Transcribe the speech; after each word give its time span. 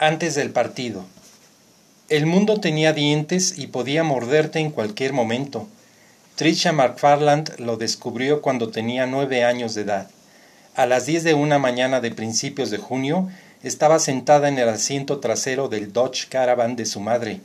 Antes 0.00 0.34
del 0.34 0.50
partido. 0.50 1.04
El 2.08 2.26
mundo 2.26 2.58
tenía 2.58 2.92
dientes 2.92 3.56
y 3.56 3.68
podía 3.68 4.02
morderte 4.02 4.58
en 4.58 4.72
cualquier 4.72 5.12
momento. 5.12 5.68
Trisha 6.34 6.72
McFarland 6.72 7.60
lo 7.60 7.76
descubrió 7.76 8.42
cuando 8.42 8.70
tenía 8.70 9.06
nueve 9.06 9.44
años 9.44 9.76
de 9.76 9.82
edad. 9.82 10.10
A 10.74 10.86
las 10.86 11.06
diez 11.06 11.22
de 11.22 11.34
una 11.34 11.60
mañana 11.60 12.00
de 12.00 12.10
principios 12.10 12.70
de 12.70 12.78
junio, 12.78 13.30
estaba 13.62 14.00
sentada 14.00 14.48
en 14.48 14.58
el 14.58 14.68
asiento 14.68 15.20
trasero 15.20 15.68
del 15.68 15.92
Dodge 15.92 16.26
Caravan 16.28 16.74
de 16.74 16.86
su 16.86 16.98
madre, 16.98 17.40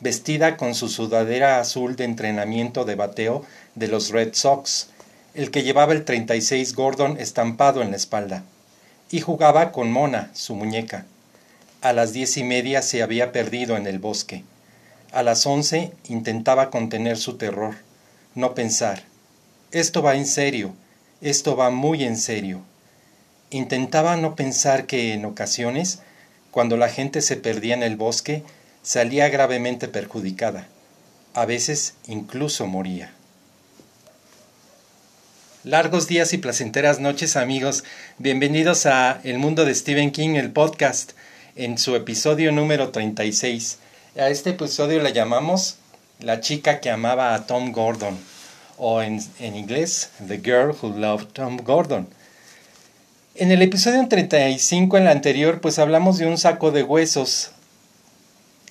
vestida 0.00 0.56
con 0.56 0.74
su 0.74 0.88
sudadera 0.88 1.60
azul 1.60 1.96
de 1.96 2.04
entrenamiento 2.04 2.86
de 2.86 2.94
bateo 2.94 3.44
de 3.74 3.88
los 3.88 4.08
Red 4.08 4.30
Sox, 4.32 4.88
el 5.34 5.50
que 5.50 5.64
llevaba 5.64 5.92
el 5.92 6.06
36 6.06 6.74
Gordon 6.74 7.18
estampado 7.20 7.82
en 7.82 7.90
la 7.90 7.98
espalda, 7.98 8.42
y 9.10 9.20
jugaba 9.20 9.70
con 9.70 9.92
Mona, 9.92 10.30
su 10.32 10.54
muñeca. 10.54 11.04
A 11.82 11.94
las 11.94 12.12
diez 12.12 12.36
y 12.36 12.44
media 12.44 12.82
se 12.82 13.02
había 13.02 13.32
perdido 13.32 13.78
en 13.78 13.86
el 13.86 13.98
bosque. 13.98 14.44
A 15.12 15.22
las 15.22 15.46
once 15.46 15.92
intentaba 16.08 16.68
contener 16.68 17.16
su 17.16 17.38
terror, 17.38 17.76
no 18.34 18.54
pensar. 18.54 19.04
Esto 19.72 20.02
va 20.02 20.14
en 20.14 20.26
serio, 20.26 20.74
esto 21.22 21.56
va 21.56 21.70
muy 21.70 22.04
en 22.04 22.18
serio. 22.18 22.60
Intentaba 23.48 24.16
no 24.16 24.36
pensar 24.36 24.84
que 24.86 25.14
en 25.14 25.24
ocasiones, 25.24 26.00
cuando 26.50 26.76
la 26.76 26.90
gente 26.90 27.22
se 27.22 27.36
perdía 27.36 27.74
en 27.74 27.82
el 27.82 27.96
bosque, 27.96 28.44
salía 28.82 29.30
gravemente 29.30 29.88
perjudicada. 29.88 30.66
A 31.32 31.46
veces 31.46 31.94
incluso 32.06 32.66
moría. 32.66 33.10
Largos 35.64 36.08
días 36.08 36.34
y 36.34 36.38
placenteras 36.38 37.00
noches 37.00 37.36
amigos. 37.36 37.84
Bienvenidos 38.18 38.84
a 38.84 39.20
El 39.24 39.38
Mundo 39.38 39.64
de 39.64 39.74
Stephen 39.74 40.10
King, 40.10 40.34
el 40.34 40.50
podcast 40.50 41.12
en 41.60 41.76
su 41.76 41.94
episodio 41.94 42.52
número 42.52 42.88
36. 42.88 43.80
A 44.16 44.30
este 44.30 44.50
episodio 44.50 45.02
le 45.02 45.12
llamamos 45.12 45.76
La 46.18 46.40
chica 46.40 46.80
que 46.80 46.88
amaba 46.88 47.34
a 47.34 47.46
Tom 47.46 47.70
Gordon, 47.70 48.16
o 48.78 49.02
en, 49.02 49.20
inglés, 49.38 50.08
The 50.26 50.38
Girl 50.38 50.74
Who 50.80 50.96
Loved 50.96 51.26
Tom 51.34 51.58
Gordon. 51.58 52.08
En 53.34 53.52
el 53.52 53.60
episodio 53.60 54.08
35, 54.08 54.96
en 54.96 55.04
la 55.04 55.10
anterior, 55.10 55.60
pues 55.60 55.78
hablamos 55.78 56.16
de 56.16 56.26
un 56.26 56.38
saco 56.38 56.70
de 56.70 56.82
huesos, 56.82 57.50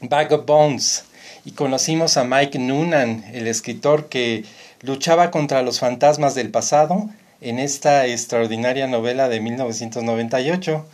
Bag 0.01 0.33
of 0.33 0.47
Bones, 0.47 1.03
y 1.45 1.51
conocimos 1.51 2.17
a 2.17 2.23
Mike 2.23 2.57
Noonan, 2.57 3.23
el 3.31 3.45
escritor 3.45 4.09
que 4.09 4.45
luchaba 4.81 5.29
contra 5.29 5.61
los 5.61 5.79
fantasmas 5.79 6.33
del 6.33 6.49
pasado 6.49 7.07
en 7.39 7.59
esta 7.59 8.07
extraordinaria 8.07 8.87
novela 8.87 9.29
de 9.29 9.41
1998. 9.41 10.87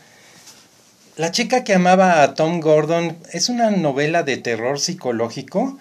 La 1.17 1.31
chica 1.31 1.63
que 1.63 1.73
amaba 1.73 2.23
a 2.23 2.33
Tom 2.33 2.59
Gordon 2.59 3.17
es 3.31 3.47
una 3.47 3.71
novela 3.71 4.23
de 4.23 4.35
terror 4.35 4.81
psicológico 4.81 5.77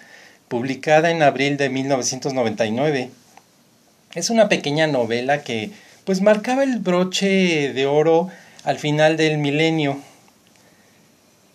publicada 0.47 1.11
en 1.11 1.25
abril 1.25 1.57
de 1.57 1.71
1999. 1.71 3.11
Es 4.15 4.31
una 4.31 4.49
pequeña 4.49 4.87
novela 4.87 5.43
que 5.43 5.73
pues 6.05 6.21
marcaba 6.21 6.63
el 6.63 6.79
broche 6.79 7.73
de 7.73 7.85
oro 7.85 8.29
al 8.63 8.79
final 8.79 9.17
del 9.17 9.39
milenio. 9.39 9.99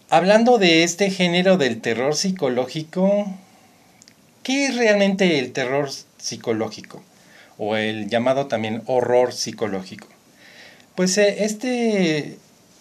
Hablando 0.09 0.57
de 0.57 0.83
este 0.83 1.09
género 1.09 1.55
del 1.55 1.79
terror 1.79 2.17
psicológico, 2.17 3.33
¿qué 4.43 4.65
es 4.65 4.75
realmente 4.75 5.39
el 5.39 5.53
terror 5.53 5.89
psicológico? 6.17 7.01
O 7.57 7.77
el 7.77 8.09
llamado 8.09 8.47
también 8.47 8.83
horror 8.87 9.31
psicológico. 9.31 10.09
Pues 10.95 11.17
eh, 11.17 11.45
este 11.45 12.39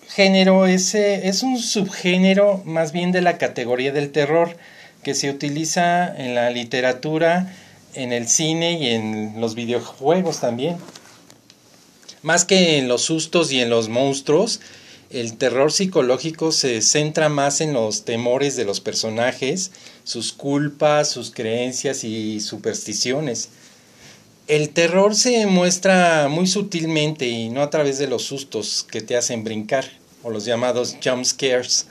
género 0.08 0.66
es, 0.66 0.94
es 0.94 1.42
un 1.42 1.58
subgénero 1.58 2.62
más 2.64 2.92
bien 2.92 3.12
de 3.12 3.22
la 3.22 3.38
categoría 3.38 3.92
del 3.92 4.10
terror 4.10 4.56
que 5.02 5.14
se 5.14 5.30
utiliza 5.30 6.14
en 6.16 6.34
la 6.34 6.50
literatura, 6.50 7.54
en 7.94 8.12
el 8.12 8.28
cine 8.28 8.78
y 8.78 8.88
en 8.88 9.40
los 9.40 9.54
videojuegos 9.54 10.40
también. 10.40 10.76
Más 12.22 12.44
que 12.44 12.78
en 12.78 12.88
los 12.88 13.02
sustos 13.02 13.52
y 13.52 13.60
en 13.60 13.70
los 13.70 13.88
monstruos, 13.88 14.60
el 15.10 15.38
terror 15.38 15.72
psicológico 15.72 16.52
se 16.52 16.82
centra 16.82 17.28
más 17.28 17.60
en 17.60 17.72
los 17.72 18.04
temores 18.04 18.56
de 18.56 18.64
los 18.64 18.80
personajes, 18.80 19.70
sus 20.04 20.32
culpas, 20.32 21.08
sus 21.08 21.30
creencias 21.30 22.04
y 22.04 22.40
supersticiones. 22.40 23.48
El 24.48 24.70
terror 24.70 25.14
se 25.14 25.46
muestra 25.46 26.28
muy 26.28 26.46
sutilmente 26.46 27.28
y 27.28 27.48
no 27.50 27.62
a 27.62 27.70
través 27.70 27.98
de 27.98 28.08
los 28.08 28.24
sustos 28.24 28.84
que 28.90 29.00
te 29.00 29.16
hacen 29.16 29.44
brincar, 29.44 29.86
o 30.22 30.30
los 30.30 30.44
llamados 30.44 30.96
jump 31.02 31.24
scares. 31.24 31.86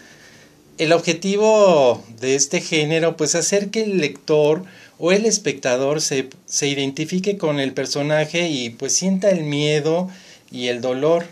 El 0.77 0.93
objetivo 0.93 2.03
de 2.19 2.35
este 2.35 2.61
género 2.61 3.17
pues 3.17 3.31
es 3.31 3.35
hacer 3.35 3.69
que 3.69 3.83
el 3.83 3.97
lector 3.97 4.63
o 4.99 5.11
el 5.11 5.25
espectador 5.25 6.01
se, 6.01 6.29
se 6.45 6.67
identifique 6.67 7.37
con 7.37 7.59
el 7.59 7.73
personaje 7.73 8.49
y 8.49 8.69
pues 8.69 8.93
sienta 8.93 9.29
el 9.29 9.43
miedo 9.43 10.09
y 10.51 10.67
el 10.67 10.81
dolor 10.81 11.25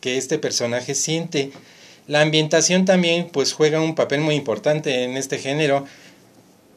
que 0.00 0.18
este 0.18 0.38
personaje 0.38 0.94
siente. 0.94 1.52
La 2.06 2.20
ambientación 2.20 2.84
también 2.84 3.28
pues 3.32 3.52
juega 3.52 3.80
un 3.80 3.94
papel 3.94 4.20
muy 4.20 4.34
importante 4.34 5.04
en 5.04 5.16
este 5.16 5.38
género, 5.38 5.86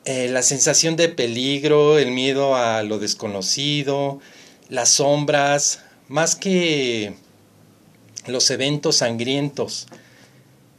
eh, 0.05 0.27
la 0.29 0.41
sensación 0.41 0.95
de 0.95 1.09
peligro, 1.09 1.99
el 1.99 2.11
miedo 2.11 2.55
a 2.55 2.81
lo 2.83 2.97
desconocido, 2.97 4.19
las 4.69 4.89
sombras, 4.89 5.81
más 6.07 6.35
que 6.35 7.13
los 8.27 8.49
eventos 8.51 8.97
sangrientos. 8.97 9.87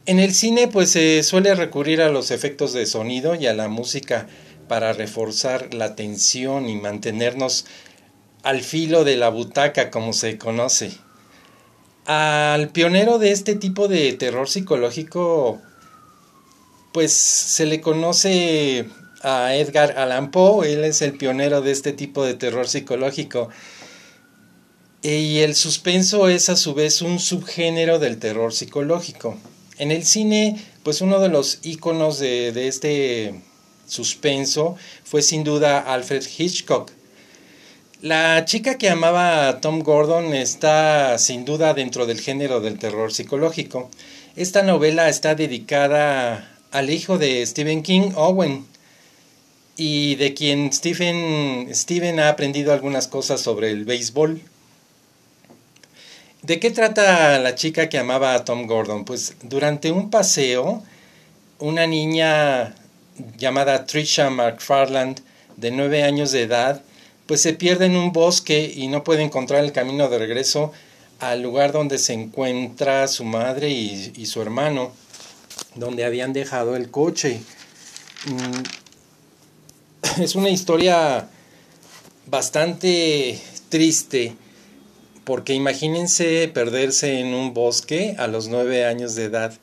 En 0.05 0.19
el 0.19 0.33
cine 0.33 0.67
pues 0.67 0.91
se 0.91 1.21
suele 1.23 1.53
recurrir 1.55 2.01
a 2.01 2.09
los 2.09 2.31
efectos 2.31 2.73
de 2.73 2.85
sonido 2.85 3.35
y 3.35 3.47
a 3.47 3.53
la 3.53 3.67
música 3.67 4.27
para 4.67 4.93
reforzar 4.93 5.73
la 5.73 5.95
tensión 5.95 6.69
y 6.69 6.75
mantenernos 6.75 7.65
al 8.43 8.61
filo 8.61 9.03
de 9.03 9.17
la 9.17 9.29
butaca 9.29 9.91
como 9.91 10.13
se 10.13 10.37
conoce. 10.37 10.91
Al 12.05 12.69
pionero 12.69 13.19
de 13.19 13.31
este 13.31 13.55
tipo 13.55 13.87
de 13.87 14.13
terror 14.13 14.49
psicológico 14.49 15.61
pues 16.91 17.13
se 17.13 17.65
le 17.65 17.79
conoce 17.79 18.85
a 19.23 19.55
Edgar 19.55 19.97
Allan 19.97 20.31
Poe, 20.31 20.73
él 20.73 20.83
es 20.83 21.01
el 21.01 21.13
pionero 21.13 21.61
de 21.61 21.71
este 21.71 21.93
tipo 21.93 22.25
de 22.25 22.33
terror 22.33 22.67
psicológico. 22.67 23.49
Y 25.03 25.39
el 25.39 25.55
suspenso 25.55 26.27
es 26.27 26.49
a 26.49 26.55
su 26.55 26.75
vez 26.75 27.01
un 27.01 27.19
subgénero 27.19 27.97
del 27.97 28.19
terror 28.19 28.53
psicológico. 28.53 29.35
En 29.79 29.91
el 29.91 30.05
cine, 30.05 30.63
pues 30.83 31.01
uno 31.01 31.19
de 31.19 31.29
los 31.29 31.57
íconos 31.63 32.19
de, 32.19 32.51
de 32.51 32.67
este 32.67 33.41
suspenso 33.87 34.75
fue 35.03 35.23
sin 35.23 35.43
duda 35.43 35.79
Alfred 35.79 36.23
Hitchcock. 36.37 36.91
La 38.01 38.45
chica 38.45 38.77
que 38.77 38.89
amaba 38.89 39.47
a 39.47 39.59
Tom 39.59 39.79
Gordon 39.79 40.35
está 40.35 41.17
sin 41.17 41.45
duda 41.45 41.73
dentro 41.73 42.05
del 42.05 42.21
género 42.21 42.61
del 42.61 42.77
terror 42.77 43.11
psicológico. 43.11 43.89
Esta 44.35 44.61
novela 44.61 45.09
está 45.09 45.33
dedicada 45.33 46.57
al 46.71 46.91
hijo 46.91 47.17
de 47.17 47.45
Stephen 47.45 47.81
King, 47.81 48.11
Owen, 48.15 48.65
y 49.77 50.15
de 50.15 50.35
quien 50.35 50.71
Stephen, 50.71 51.69
Stephen 51.73 52.19
ha 52.19 52.29
aprendido 52.29 52.71
algunas 52.71 53.07
cosas 53.07 53.41
sobre 53.41 53.71
el 53.71 53.85
béisbol. 53.85 54.41
¿De 56.41 56.59
qué 56.59 56.71
trata 56.71 57.37
la 57.37 57.53
chica 57.53 57.87
que 57.87 57.99
amaba 57.99 58.33
a 58.33 58.43
Tom 58.43 58.65
Gordon? 58.65 59.05
Pues 59.05 59.35
durante 59.43 59.91
un 59.91 60.09
paseo, 60.09 60.81
una 61.59 61.85
niña 61.85 62.73
llamada 63.37 63.85
Trisha 63.85 64.31
McFarland, 64.31 65.21
de 65.57 65.69
nueve 65.69 66.01
años 66.01 66.31
de 66.31 66.41
edad, 66.41 66.81
pues 67.27 67.41
se 67.41 67.53
pierde 67.53 67.85
en 67.85 67.95
un 67.95 68.11
bosque 68.11 68.73
y 68.75 68.87
no 68.87 69.03
puede 69.03 69.21
encontrar 69.21 69.63
el 69.63 69.71
camino 69.71 70.09
de 70.09 70.17
regreso 70.17 70.71
al 71.19 71.43
lugar 71.43 71.73
donde 71.73 71.99
se 71.99 72.13
encuentra 72.13 73.07
su 73.07 73.23
madre 73.23 73.69
y, 73.69 74.11
y 74.15 74.25
su 74.25 74.41
hermano, 74.41 74.93
donde 75.75 76.05
habían 76.05 76.33
dejado 76.33 76.75
el 76.75 76.89
coche. 76.89 77.39
Mm, 78.25 78.63
es 80.23 80.33
una 80.33 80.49
historia 80.49 81.27
bastante 82.25 83.39
triste 83.69 84.35
porque 85.31 85.53
imagínense 85.53 86.51
perderse 86.53 87.21
en 87.21 87.33
un 87.33 87.53
bosque 87.53 88.15
a 88.17 88.27
los 88.27 88.49
nueve 88.49 88.83
años 88.83 89.15
de 89.15 89.23
edad. 89.23 89.53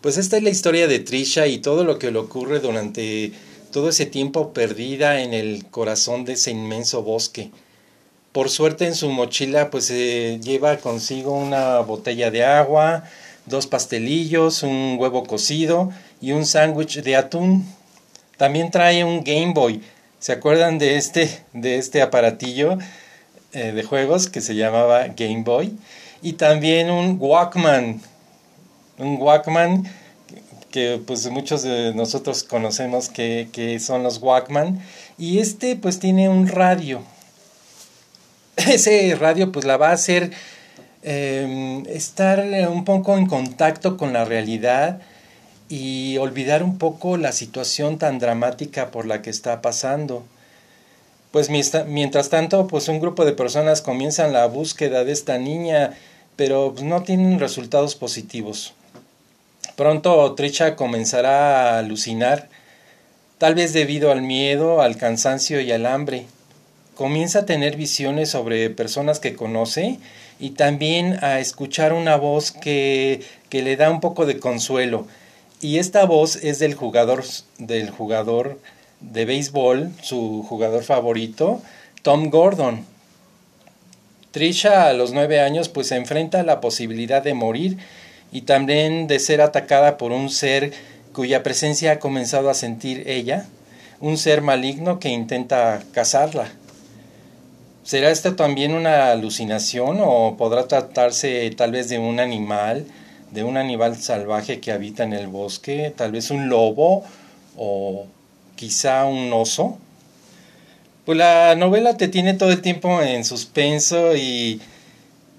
Pues 0.00 0.16
esta 0.16 0.38
es 0.38 0.42
la 0.42 0.48
historia 0.48 0.88
de 0.88 1.00
Trisha 1.00 1.46
y 1.48 1.58
todo 1.58 1.84
lo 1.84 1.98
que 1.98 2.10
le 2.10 2.18
ocurre 2.18 2.60
durante 2.60 3.30
todo 3.72 3.90
ese 3.90 4.06
tiempo 4.06 4.54
perdida 4.54 5.20
en 5.20 5.34
el 5.34 5.66
corazón 5.66 6.24
de 6.24 6.32
ese 6.32 6.52
inmenso 6.52 7.02
bosque. 7.02 7.50
Por 8.32 8.48
suerte 8.48 8.86
en 8.86 8.94
su 8.94 9.10
mochila 9.10 9.68
pues 9.68 9.90
lleva 9.90 10.78
consigo 10.78 11.32
una 11.32 11.80
botella 11.80 12.30
de 12.30 12.46
agua, 12.46 13.04
dos 13.44 13.66
pastelillos, 13.66 14.62
un 14.62 14.96
huevo 14.98 15.24
cocido 15.24 15.92
y 16.22 16.32
un 16.32 16.46
sándwich 16.46 17.02
de 17.02 17.16
atún. 17.16 17.66
También 18.38 18.70
trae 18.70 19.04
un 19.04 19.22
Game 19.22 19.52
Boy. 19.52 19.82
¿Se 20.20 20.32
acuerdan 20.32 20.78
de 20.78 20.96
este, 20.96 21.44
de 21.52 21.76
este 21.76 22.00
aparatillo 22.00 22.78
eh, 23.52 23.72
de 23.72 23.82
juegos 23.82 24.28
que 24.28 24.40
se 24.40 24.54
llamaba 24.54 25.08
Game 25.08 25.42
Boy? 25.44 25.76
Y 26.22 26.34
también 26.34 26.90
un 26.90 27.16
Walkman. 27.18 28.00
Un 28.98 29.16
Walkman 29.20 29.84
que 30.70 31.00
pues 31.06 31.28
muchos 31.30 31.62
de 31.62 31.94
nosotros 31.94 32.42
conocemos 32.44 33.08
que, 33.08 33.48
que 33.52 33.78
son 33.78 34.02
los 34.02 34.18
Walkman. 34.18 34.80
Y 35.18 35.38
este 35.38 35.76
pues 35.76 35.98
tiene 35.98 36.28
un 36.28 36.48
radio. 36.48 37.02
Ese 38.56 39.14
radio 39.14 39.52
pues 39.52 39.64
la 39.64 39.76
va 39.76 39.90
a 39.90 39.92
hacer 39.92 40.32
eh, 41.04 41.82
estar 41.88 42.44
un 42.68 42.84
poco 42.84 43.16
en 43.16 43.26
contacto 43.26 43.96
con 43.96 44.12
la 44.12 44.24
realidad 44.24 45.00
y 45.68 46.18
olvidar 46.18 46.62
un 46.62 46.78
poco 46.78 47.16
la 47.16 47.32
situación 47.32 47.98
tan 47.98 48.18
dramática 48.18 48.90
por 48.90 49.06
la 49.06 49.22
que 49.22 49.30
está 49.30 49.62
pasando. 49.62 50.24
Pues 51.32 51.48
mientras 51.48 52.28
tanto, 52.28 52.66
pues 52.66 52.88
un 52.88 53.00
grupo 53.00 53.24
de 53.24 53.32
personas 53.32 53.80
comienzan 53.80 54.34
la 54.34 54.44
búsqueda 54.46 55.02
de 55.02 55.12
esta 55.12 55.38
niña, 55.38 55.94
pero 56.36 56.74
no 56.82 57.02
tienen 57.02 57.40
resultados 57.40 57.94
positivos. 57.94 58.74
Pronto 59.74 60.34
Tricha 60.34 60.76
comenzará 60.76 61.76
a 61.76 61.78
alucinar, 61.78 62.50
tal 63.38 63.54
vez 63.54 63.72
debido 63.72 64.12
al 64.12 64.20
miedo, 64.20 64.82
al 64.82 64.98
cansancio 64.98 65.62
y 65.62 65.72
al 65.72 65.86
hambre. 65.86 66.26
Comienza 66.96 67.40
a 67.40 67.46
tener 67.46 67.76
visiones 67.76 68.28
sobre 68.28 68.68
personas 68.68 69.18
que 69.18 69.34
conoce 69.34 69.98
y 70.38 70.50
también 70.50 71.18
a 71.24 71.40
escuchar 71.40 71.94
una 71.94 72.16
voz 72.16 72.52
que, 72.52 73.22
que 73.48 73.62
le 73.62 73.76
da 73.76 73.90
un 73.90 74.00
poco 74.00 74.26
de 74.26 74.38
consuelo. 74.38 75.06
Y 75.62 75.78
esta 75.78 76.04
voz 76.04 76.36
es 76.36 76.58
del 76.58 76.74
jugador, 76.74 77.24
del 77.56 77.88
jugador 77.88 78.58
de 79.02 79.24
béisbol, 79.24 79.92
su 80.02 80.44
jugador 80.48 80.84
favorito, 80.84 81.60
Tom 82.02 82.30
Gordon. 82.30 82.84
Trisha 84.30 84.88
a 84.88 84.92
los 84.94 85.12
nueve 85.12 85.40
años 85.40 85.68
pues 85.68 85.88
se 85.88 85.96
enfrenta 85.96 86.40
a 86.40 86.44
la 86.44 86.60
posibilidad 86.60 87.22
de 87.22 87.34
morir 87.34 87.78
y 88.32 88.42
también 88.42 89.06
de 89.06 89.18
ser 89.18 89.42
atacada 89.42 89.98
por 89.98 90.10
un 90.12 90.30
ser 90.30 90.72
cuya 91.12 91.42
presencia 91.42 91.92
ha 91.92 91.98
comenzado 91.98 92.48
a 92.48 92.54
sentir 92.54 93.04
ella, 93.06 93.46
un 94.00 94.16
ser 94.16 94.40
maligno 94.40 94.98
que 94.98 95.10
intenta 95.10 95.82
cazarla. 95.92 96.50
¿Será 97.84 98.10
esto 98.10 98.36
también 98.36 98.74
una 98.74 99.10
alucinación 99.10 99.98
o 100.00 100.36
podrá 100.38 100.66
tratarse 100.66 101.50
tal 101.56 101.72
vez 101.72 101.88
de 101.88 101.98
un 101.98 102.20
animal, 102.20 102.86
de 103.32 103.44
un 103.44 103.56
animal 103.56 103.96
salvaje 103.96 104.60
que 104.60 104.72
habita 104.72 105.04
en 105.04 105.12
el 105.12 105.26
bosque, 105.26 105.92
tal 105.94 106.12
vez 106.12 106.30
un 106.30 106.48
lobo 106.48 107.04
o 107.56 108.06
quizá 108.62 109.06
un 109.06 109.32
oso? 109.32 109.76
Pues 111.04 111.18
la 111.18 111.56
novela 111.56 111.96
te 111.96 112.06
tiene 112.06 112.34
todo 112.34 112.52
el 112.52 112.62
tiempo 112.62 113.02
en 113.02 113.24
suspenso 113.24 114.16
y, 114.16 114.60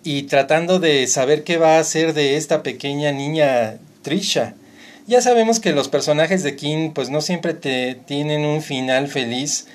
y 0.03 0.23
tratando 0.23 0.81
de 0.81 1.07
saber 1.07 1.45
qué 1.45 1.55
va 1.55 1.77
a 1.77 1.79
hacer 1.79 2.13
de 2.13 2.35
esta 2.35 2.63
pequeña 2.63 3.13
niña 3.13 3.77
Trisha. 4.01 4.55
Ya 5.07 5.21
sabemos 5.21 5.61
que 5.61 5.71
los 5.71 5.87
personajes 5.87 6.43
de 6.43 6.57
King 6.57 6.91
pues 6.93 7.09
no 7.09 7.21
siempre 7.21 7.53
te 7.53 7.95
tienen 7.95 8.43
un 8.43 8.61
final 8.61 9.07
feliz, 9.07 9.67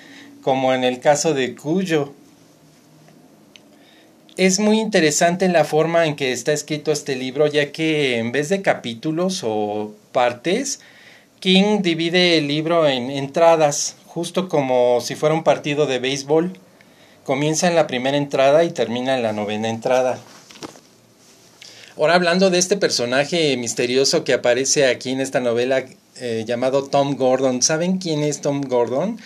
como 0.43 0.75
en 0.75 0.85
el 0.85 1.01
caso 1.01 1.33
de 1.33 1.55
Cuyo, 1.55 2.13
es 4.37 4.61
muy 4.61 4.79
interesante 4.79 5.49
la 5.49 5.65
forma 5.65 6.05
en 6.05 6.17
que 6.17 6.33
está 6.33 6.53
escrito 6.53 6.93
este 6.93 7.17
libro, 7.17 7.47
ya 7.47 7.73
que 7.73 8.19
en 8.19 8.31
vez 8.31 8.51
de 8.51 8.61
capítulos 8.61 9.41
o 9.43 9.95
partes, 10.13 10.81
King 11.41 11.83
divide 11.83 12.39
el 12.39 12.49
libro 12.49 12.89
en 12.89 13.11
entradas, 13.11 13.95
justo 14.07 14.49
como 14.49 15.01
si 15.01 15.15
fuera 15.15 15.35
un 15.35 15.45
partido 15.45 15.87
de 15.87 16.01
béisbol. 16.01 16.53
Comienza 17.23 17.69
en 17.69 17.77
la 17.77 17.87
primera 17.87 18.17
entrada 18.17 18.65
y 18.65 18.73
termina 18.73 19.17
en 19.17 19.23
la 19.23 19.33
novena 19.33 19.69
entrada. 19.69 20.19
Ahora 21.97 22.15
hablando 22.15 22.51
de 22.51 22.59
este 22.59 22.77
personaje 22.77 23.57
misterioso 23.57 24.25
que 24.25 24.33
aparece 24.33 24.87
aquí 24.87 25.11
en 25.11 25.21
esta 25.21 25.39
novela 25.39 25.85
eh, 26.17 26.45
llamado 26.47 26.85
Tom 26.85 27.15
Gordon, 27.17 27.63
¿saben 27.63 27.99
quién 27.99 28.25
es 28.25 28.41
Tom 28.41 28.63
Gordon? 28.63 29.21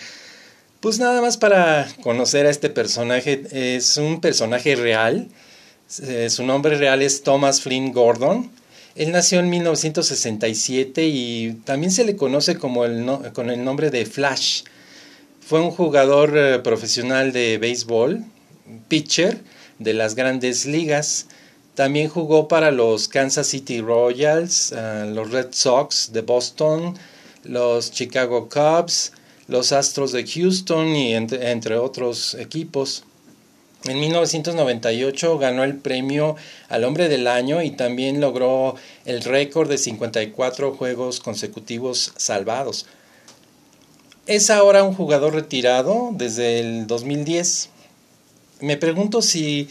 Pues 0.79 0.99
nada 0.99 1.21
más 1.21 1.37
para 1.37 1.87
conocer 2.01 2.45
a 2.45 2.49
este 2.49 2.69
personaje, 2.69 3.43
es 3.51 3.97
un 3.97 4.21
personaje 4.21 4.75
real, 4.75 5.29
eh, 6.01 6.29
su 6.29 6.43
nombre 6.43 6.77
real 6.77 7.01
es 7.01 7.23
Thomas 7.23 7.61
Flynn 7.61 7.91
Gordon, 7.91 8.51
él 8.95 9.11
nació 9.11 9.39
en 9.39 9.49
1967 9.49 11.05
y 11.07 11.53
también 11.65 11.91
se 11.91 12.05
le 12.05 12.15
conoce 12.15 12.57
como 12.57 12.85
el 12.85 13.05
con 13.33 13.49
el 13.49 13.63
nombre 13.63 13.89
de 13.89 14.05
Flash. 14.05 14.63
Fue 15.41 15.59
un 15.59 15.71
jugador 15.71 16.37
eh, 16.37 16.59
profesional 16.59 17.33
de 17.33 17.57
béisbol, 17.57 18.23
pitcher 18.87 19.41
de 19.79 19.93
las 19.93 20.15
grandes 20.15 20.65
ligas. 20.65 21.27
También 21.75 22.07
jugó 22.07 22.47
para 22.47 22.71
los 22.71 23.07
Kansas 23.07 23.47
City 23.47 23.81
Royals, 23.81 24.73
eh, 24.75 25.11
los 25.13 25.31
Red 25.31 25.47
Sox 25.51 26.11
de 26.13 26.21
Boston, 26.21 26.95
los 27.43 27.91
Chicago 27.91 28.47
Cubs, 28.47 29.11
los 29.47 29.71
Astros 29.71 30.11
de 30.11 30.25
Houston 30.25 30.95
y 30.95 31.13
entre, 31.13 31.77
otros 31.77 32.35
equipos. 32.35 33.03
En 33.85 33.99
1998 33.99 35.37
ganó 35.39 35.65
el 35.65 35.75
premio 35.75 36.37
al 36.69 36.85
hombre 36.85 37.09
del 37.09 37.27
año 37.27 37.61
y 37.61 37.71
también 37.71 38.21
logró 38.21 38.75
el 39.05 39.21
récord 39.21 39.69
de 39.69 39.77
54 39.77 40.73
juegos 40.75 41.19
consecutivos 41.19 42.13
salvados. 42.15 42.85
Es 44.25 44.49
ahora 44.49 44.83
un 44.83 44.93
jugador 44.93 45.33
retirado 45.33 46.11
desde 46.13 46.61
el 46.61 46.87
2010. 46.87 47.69
Me 48.61 48.77
pregunto 48.77 49.21
si 49.21 49.67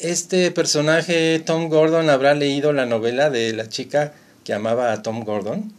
este 0.00 0.50
personaje, 0.50 1.38
Tom 1.38 1.68
Gordon, 1.68 2.10
habrá 2.10 2.34
leído 2.34 2.72
la 2.72 2.84
novela 2.84 3.30
de 3.30 3.52
la 3.52 3.68
chica 3.68 4.12
que 4.42 4.52
amaba 4.52 4.92
a 4.92 5.02
Tom 5.02 5.22
Gordon. 5.22 5.72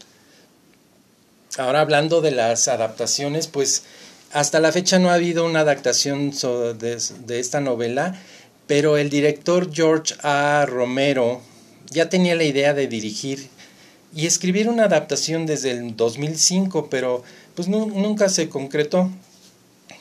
Ahora 1.57 1.81
hablando 1.81 2.21
de 2.21 2.31
las 2.31 2.69
adaptaciones, 2.69 3.47
pues 3.47 3.83
hasta 4.33 4.59
la 4.59 4.71
fecha 4.71 4.99
no 4.99 5.09
ha 5.09 5.13
habido 5.15 5.45
una 5.45 5.61
adaptación 5.61 6.31
de, 6.31 7.39
esta 7.39 7.61
novela, 7.61 8.19
pero 8.67 8.97
el 8.97 9.09
director 9.09 9.73
George 9.73 10.15
A. 10.23 10.65
Romero 10.67 11.41
ya 11.91 12.09
tenía 12.09 12.35
la 12.35 12.43
idea 12.43 12.73
de 12.73 12.87
dirigir 12.87 13.47
y 14.15 14.25
escribir 14.25 14.69
una 14.69 14.85
adaptación 14.85 15.45
desde 15.45 15.71
el 15.71 15.95
2005, 15.95 16.89
pero 16.89 17.23
pues 17.55 17.67
nunca 17.67 18.27
se 18.29 18.49
concretó. 18.49 19.09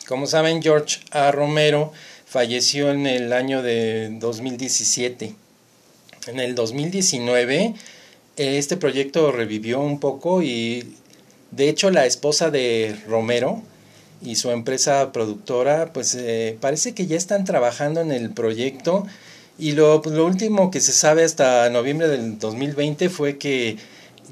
Como 0.09 0.27
saben, 0.27 0.63
George 0.63 1.01
A. 1.11 1.31
Romero 1.31 1.93
falleció 2.27 2.91
en 2.91 3.07
el 3.07 3.33
año 3.33 3.63
de 3.63 4.17
2017. 4.19 5.35
En 6.29 6.41
el 6.41 6.55
2019 6.55 7.75
este 8.37 8.79
proyecto 8.79 9.31
revivió 9.31 9.81
un 9.81 10.01
poco 10.01 10.43
y 10.43 10.97
de 11.53 11.69
hecho, 11.69 11.91
la 11.91 12.07
esposa 12.07 12.51
de 12.51 12.97
Romero 13.07 13.63
y 14.25 14.37
su 14.37 14.51
empresa 14.51 15.13
productora, 15.13 15.93
pues 15.93 16.15
eh, 16.15 16.57
parece 16.61 16.95
que 16.95 17.07
ya 17.07 17.17
están 17.17 17.45
trabajando 17.45 18.01
en 18.01 18.13
el 18.13 18.31
proyecto. 18.31 19.07
Y 19.59 19.73
lo, 19.73 20.03
pues, 20.03 20.15
lo 20.15 20.25
último 20.27 20.71
que 20.71 20.81
se 20.81 20.93
sabe 20.93 21.25
hasta 21.25 21.69
noviembre 21.71 22.09
del 22.09 22.39
2020 22.39 23.09
fue 23.11 23.39
que 23.39 23.77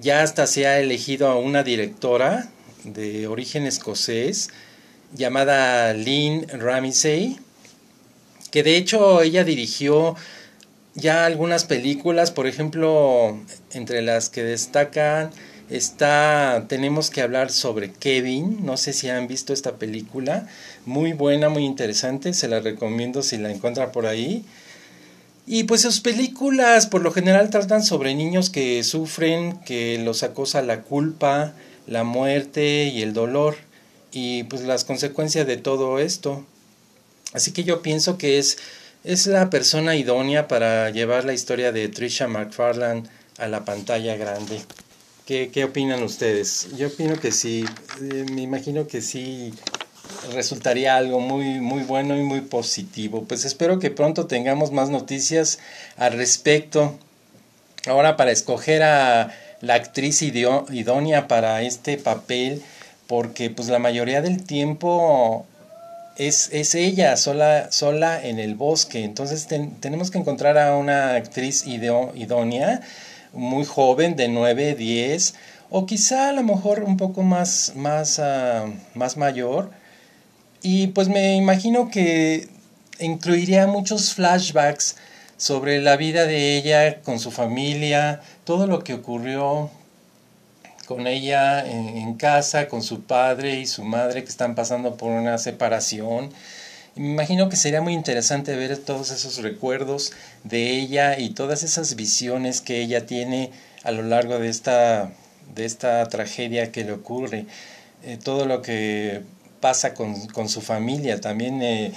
ya 0.00 0.22
hasta 0.22 0.46
se 0.46 0.66
ha 0.66 0.80
elegido 0.80 1.28
a 1.28 1.36
una 1.36 1.62
directora 1.62 2.48
de 2.84 3.26
origen 3.26 3.66
escocés 3.66 4.48
llamada 5.14 5.92
Lynn 5.92 6.46
Ramsey, 6.48 7.38
que 8.50 8.62
de 8.62 8.76
hecho 8.76 9.22
ella 9.22 9.44
dirigió 9.44 10.16
ya 10.94 11.24
algunas 11.24 11.64
películas, 11.64 12.30
por 12.30 12.46
ejemplo, 12.46 13.38
entre 13.72 14.02
las 14.02 14.28
que 14.28 14.42
destacan 14.42 15.30
Está, 15.70 16.64
tenemos 16.68 17.10
que 17.10 17.22
hablar 17.22 17.52
sobre 17.52 17.92
Kevin, 17.92 18.66
no 18.66 18.76
sé 18.76 18.92
si 18.92 19.08
han 19.08 19.28
visto 19.28 19.52
esta 19.52 19.76
película, 19.76 20.48
muy 20.84 21.12
buena, 21.12 21.48
muy 21.48 21.64
interesante, 21.64 22.34
se 22.34 22.48
la 22.48 22.58
recomiendo 22.58 23.22
si 23.22 23.38
la 23.38 23.52
encuentran 23.52 23.92
por 23.92 24.06
ahí. 24.06 24.44
Y 25.46 25.64
pues 25.64 25.82
sus 25.82 26.00
películas 26.00 26.88
por 26.88 27.02
lo 27.02 27.12
general 27.12 27.50
tratan 27.50 27.84
sobre 27.84 28.16
niños 28.16 28.50
que 28.50 28.82
sufren, 28.82 29.60
que 29.60 29.98
los 29.98 30.24
acosa 30.24 30.60
la 30.62 30.82
culpa, 30.82 31.54
la 31.86 32.02
muerte 32.02 32.86
y 32.86 33.02
el 33.02 33.12
dolor, 33.12 33.56
y 34.10 34.42
pues 34.44 34.62
las 34.62 34.82
consecuencias 34.82 35.46
de 35.46 35.56
todo 35.56 36.00
esto. 36.00 36.44
Así 37.32 37.52
que 37.52 37.62
yo 37.62 37.80
pienso 37.80 38.18
que 38.18 38.38
es, 38.38 38.58
es 39.04 39.28
la 39.28 39.50
persona 39.50 39.94
idónea 39.94 40.48
para 40.48 40.90
llevar 40.90 41.24
la 41.24 41.32
historia 41.32 41.70
de 41.70 41.88
Trisha 41.88 42.26
McFarland 42.26 43.08
a 43.38 43.46
la 43.46 43.64
pantalla 43.64 44.16
grande. 44.16 44.60
¿Qué, 45.26 45.64
opinan 45.64 46.02
ustedes? 46.02 46.68
Yo 46.76 46.88
opino 46.88 47.14
que 47.16 47.30
sí, 47.30 47.64
eh, 48.00 48.26
me 48.32 48.42
imagino 48.42 48.86
que 48.88 49.00
sí 49.00 49.54
resultaría 50.32 50.96
algo 50.96 51.20
muy, 51.20 51.60
muy 51.60 51.82
bueno 51.84 52.16
y 52.16 52.22
muy 52.22 52.40
positivo. 52.40 53.24
Pues 53.24 53.44
espero 53.44 53.78
que 53.78 53.90
pronto 53.90 54.26
tengamos 54.26 54.72
más 54.72 54.90
noticias 54.90 55.58
al 55.96 56.14
respecto. 56.14 56.98
Ahora 57.86 58.16
para 58.16 58.32
escoger 58.32 58.82
a 58.82 59.32
la 59.60 59.74
actriz 59.74 60.22
idónea 60.22 61.28
para 61.28 61.62
este 61.62 61.96
papel, 61.96 62.62
porque 63.06 63.50
pues 63.50 63.68
la 63.68 63.78
mayoría 63.78 64.22
del 64.22 64.44
tiempo 64.44 65.46
es, 66.16 66.50
es 66.52 66.74
ella 66.74 67.16
sola, 67.16 67.70
sola 67.70 68.20
en 68.22 68.38
el 68.40 68.54
bosque. 68.54 69.04
Entonces 69.04 69.46
tenemos 69.80 70.10
que 70.10 70.18
encontrar 70.18 70.58
a 70.58 70.76
una 70.76 71.14
actriz 71.14 71.66
idónea 71.66 72.80
muy 73.32 73.64
joven, 73.64 74.16
de 74.16 74.28
9, 74.28 74.74
10 74.74 75.34
o 75.70 75.86
quizá 75.86 76.30
a 76.30 76.32
lo 76.32 76.42
mejor 76.42 76.82
un 76.82 76.96
poco 76.96 77.22
más, 77.22 77.72
más, 77.76 78.18
ah, 78.18 78.66
más 78.94 79.16
mayor. 79.16 79.70
Y 80.62 80.88
pues 80.88 81.08
me 81.08 81.36
imagino 81.36 81.90
que 81.90 82.48
incluiría 82.98 83.66
muchos 83.66 84.12
flashbacks 84.14 84.96
sobre 85.36 85.80
la 85.80 85.96
vida 85.96 86.26
de 86.26 86.58
ella 86.58 87.00
con 87.00 87.18
su 87.18 87.30
familia, 87.30 88.20
todo 88.44 88.66
lo 88.66 88.84
que 88.84 88.94
ocurrió 88.94 89.70
con 90.86 91.06
ella 91.06 91.64
en, 91.64 92.14
casa, 92.14 92.68
con 92.68 92.82
su 92.82 93.02
padre 93.02 93.60
y 93.60 93.66
su 93.66 93.84
madre 93.84 94.24
que 94.24 94.28
están 94.28 94.54
pasando 94.56 94.96
por 94.96 95.12
una 95.12 95.38
separación. 95.38 96.30
Me 96.96 97.12
imagino 97.12 97.48
que 97.48 97.56
sería 97.56 97.80
muy 97.80 97.94
interesante 97.94 98.56
ver 98.56 98.76
todos 98.78 99.10
esos 99.10 99.38
recuerdos 99.38 100.12
de 100.44 100.70
ella 100.78 101.18
y 101.18 101.30
todas 101.30 101.62
esas 101.62 101.94
visiones 101.94 102.60
que 102.60 102.80
ella 102.80 103.06
tiene 103.06 103.50
a 103.84 103.92
lo 103.92 104.02
largo 104.02 104.38
de 104.38 104.48
esta, 104.48 105.12
de 105.54 105.64
esta 105.64 106.06
tragedia 106.08 106.72
que 106.72 106.84
le 106.84 106.92
ocurre. 106.92 107.46
Eh, 108.02 108.18
todo 108.22 108.46
lo 108.46 108.62
que 108.62 109.22
pasa 109.60 109.94
con, 109.94 110.26
con 110.28 110.48
su 110.48 110.60
familia, 110.62 111.20
también 111.20 111.62
eh, 111.62 111.92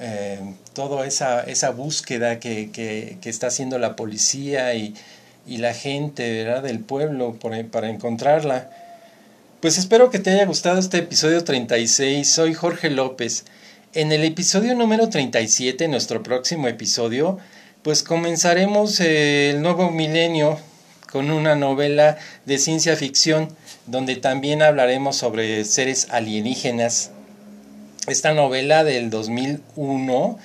eh, 0.00 0.40
toda 0.74 1.06
esa, 1.06 1.42
esa 1.42 1.70
búsqueda 1.70 2.38
que, 2.38 2.70
que, 2.70 3.18
está 3.28 3.48
haciendo 3.48 3.78
la 3.78 3.96
policía 3.96 4.74
y, 4.74 4.94
y 5.46 5.58
la 5.58 5.74
gente 5.74 6.44
¿verdad? 6.44 6.62
del 6.62 6.80
pueblo 6.80 7.36
para 7.70 7.88
encontrarla. 7.88 8.70
Pues 9.60 9.78
espero 9.78 10.10
que 10.10 10.18
te 10.18 10.30
haya 10.30 10.44
gustado 10.44 10.78
este 10.78 10.98
episodio 10.98 11.42
36. 11.42 12.28
Soy 12.28 12.52
Jorge 12.52 12.90
López. 12.90 13.44
En 13.96 14.10
el 14.10 14.24
episodio 14.24 14.74
número 14.74 15.08
37, 15.08 15.86
nuestro 15.86 16.20
próximo 16.24 16.66
episodio, 16.66 17.38
pues 17.84 18.02
comenzaremos 18.02 18.98
el 18.98 19.62
nuevo 19.62 19.92
milenio 19.92 20.58
con 21.12 21.30
una 21.30 21.54
novela 21.54 22.18
de 22.44 22.58
ciencia 22.58 22.96
ficción 22.96 23.54
donde 23.86 24.16
también 24.16 24.62
hablaremos 24.62 25.14
sobre 25.14 25.64
seres 25.64 26.08
alienígenas. 26.10 27.12
Esta 28.08 28.34
novela 28.34 28.82
del 28.82 29.10
2001 29.10 30.38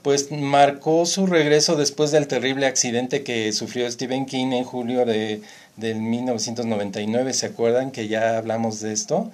pues 0.00 0.32
marcó 0.32 1.04
su 1.04 1.26
regreso 1.26 1.76
después 1.76 2.12
del 2.12 2.28
terrible 2.28 2.64
accidente 2.64 3.22
que 3.24 3.52
sufrió 3.52 3.92
Stephen 3.92 4.24
King 4.24 4.52
en 4.52 4.64
julio 4.64 5.04
de, 5.04 5.42
1999, 5.76 7.34
¿se 7.34 7.44
acuerdan 7.44 7.90
que 7.90 8.08
ya 8.08 8.38
hablamos 8.38 8.80
de 8.80 8.94
esto? 8.94 9.30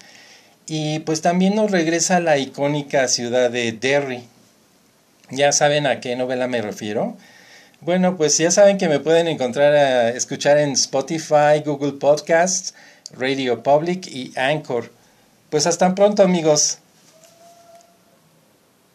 Y 0.67 1.01
pues 1.01 1.23
también 1.23 1.55
nos 1.57 1.71
regresa 1.71 2.17
a 2.17 2.21
la 2.21 2.39
icónica 2.39 3.09
ciudad 3.09 3.51
de 3.51 3.73
Derry. 3.73 4.25
¿Ya 5.31 5.53
saben 5.53 5.87
a 5.87 6.01
qué 6.01 6.15
novela 6.17 6.47
me 6.47 6.63
refiero? 6.63 7.17
Bueno, 7.81 8.17
pues 8.17 8.39
ya 8.39 8.51
saben 8.51 8.79
que 8.79 8.89
me 8.89 9.01
pueden 9.01 9.27
encontrar 9.27 9.75
a 9.75 10.11
escuchar 10.11 10.59
en 10.59 10.73
Spotify, 10.73 11.63
Google 11.65 11.95
Podcasts, 11.95 12.75
Radio 13.13 13.63
Public 13.63 14.07
y 14.07 14.33
Anchor. 14.37 14.93
Pues 15.51 15.67
hasta 15.67 15.95
pronto 15.95 16.23
amigos. 16.23 16.79